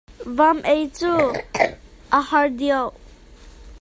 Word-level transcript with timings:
Vam 0.37 0.57
ei 0.73 0.83
cu 0.97 1.13
a 2.17 2.19
har 2.29 2.47
deuh. 2.59 2.93